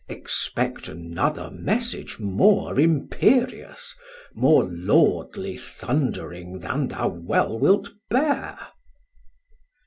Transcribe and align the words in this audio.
Expect 0.09 0.87
another 0.87 1.51
message 1.51 2.17
more 2.17 2.79
imperious, 2.79 3.95
More 4.33 4.67
Lordly 4.67 5.57
thund'ring 5.59 6.61
then 6.61 6.87
thou 6.87 7.07
well 7.09 7.59
wilt 7.59 7.89
bear. 8.09 8.57